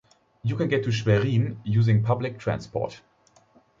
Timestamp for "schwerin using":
0.91-2.01